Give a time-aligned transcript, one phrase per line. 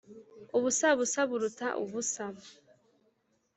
[0.57, 2.25] Ubusabusa buruta ubusa